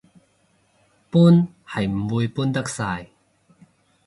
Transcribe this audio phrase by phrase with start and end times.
[1.11, 3.11] 搬係唔會搬得晒